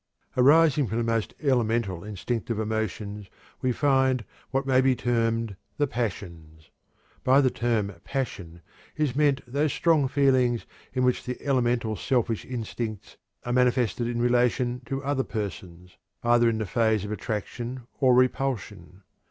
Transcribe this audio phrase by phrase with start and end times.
[0.35, 3.29] Arising from the most elemental instinctive emotions,
[3.61, 6.71] we find what may be termed "the passions."
[7.23, 8.63] By the term "passion"
[8.97, 14.81] is meant those strong feelings in which the elemental selfish instincts are manifested in relation
[14.87, 19.03] to other persons, either in the phase of attraction or repulsion.